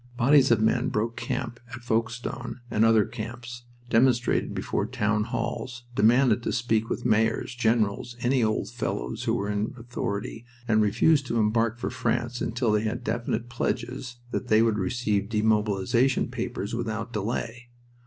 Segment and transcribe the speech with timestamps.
[0.17, 6.41] Bodies of men broke camp at Folkestone and other camps, demonstrated before town halls, demanded
[6.41, 11.37] to speak with mayors, generals, any old fellows who were in authority, and refused to
[11.37, 17.13] embark for France until they had definite pledges that they would receive demobilization papers without
[17.13, 17.69] delay.